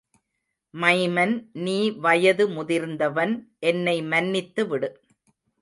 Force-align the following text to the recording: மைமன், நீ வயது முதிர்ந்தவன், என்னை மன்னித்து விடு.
மைமன், 0.73 1.35
நீ 1.65 1.77
வயது 1.97 2.47
முதிர்ந்தவன், 2.47 3.35
என்னை 3.59 3.97
மன்னித்து 4.03 4.67
விடு. 4.67 4.89